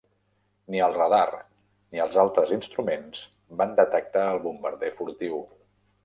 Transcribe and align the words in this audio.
Ni 0.75 0.79
el 0.85 0.93
radar 0.93 1.35
ni 1.97 2.01
els 2.05 2.15
altres 2.23 2.53
instruments 2.57 3.19
van 3.59 3.75
detectar 3.81 4.23
el 4.31 4.41
bombarder 4.47 4.91
furtiu. 5.01 5.37